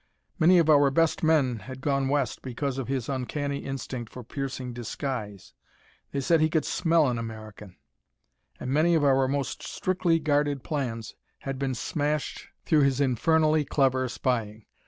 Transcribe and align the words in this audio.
Many 0.39 0.57
of 0.57 0.67
our 0.67 0.89
best 0.89 1.21
men 1.21 1.59
had 1.59 1.79
gone 1.79 2.07
west 2.09 2.41
because 2.41 2.79
of 2.79 2.87
his 2.87 3.07
uncanny 3.07 3.59
instinct 3.59 4.11
for 4.11 4.23
piercing 4.23 4.73
disguise. 4.73 5.53
They 6.11 6.21
said 6.21 6.41
he 6.41 6.49
could 6.49 6.65
smell 6.65 7.07
an 7.07 7.19
American. 7.19 7.77
And 8.59 8.71
many 8.71 8.95
of 8.95 9.03
our 9.03 9.27
most 9.27 9.61
strictly 9.61 10.17
guarded 10.17 10.63
plans 10.63 11.13
had 11.41 11.59
been 11.59 11.75
smashed 11.75 12.47
through 12.65 12.81
his 12.81 12.99
infernally 12.99 13.63
clever 13.63 14.09
spying. 14.09 14.65